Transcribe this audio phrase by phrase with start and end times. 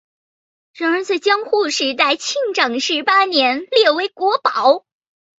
[0.73, 4.83] 然而在江户时代庆长十八年列为国宝。